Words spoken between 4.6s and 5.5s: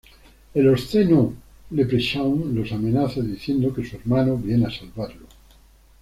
a salvarlo.